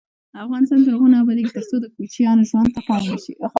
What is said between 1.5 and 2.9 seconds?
ترڅو د کوچیانو ژوند ته